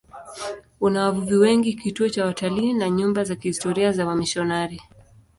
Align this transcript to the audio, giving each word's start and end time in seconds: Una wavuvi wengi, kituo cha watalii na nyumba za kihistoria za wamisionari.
Una 0.85 1.03
wavuvi 1.05 1.35
wengi, 1.35 1.73
kituo 1.73 2.09
cha 2.09 2.25
watalii 2.25 2.73
na 2.73 2.89
nyumba 2.89 3.23
za 3.23 3.35
kihistoria 3.35 3.91
za 3.91 4.05
wamisionari. 4.07 4.81